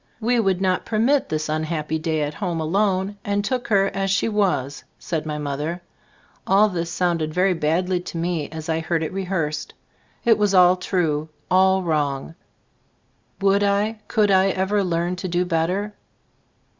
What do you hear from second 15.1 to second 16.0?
to do better?